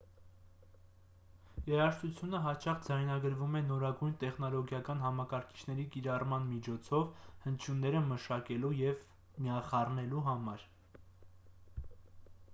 [1.71, 7.05] երաժշտությունը հաճախ ձայնագրվում է նորագույն տեխնոլոգիական համակարգիչների կիրառման միջոցով
[7.45, 9.05] հնչյունները մշակելու և
[9.49, 10.65] միախառնելու համար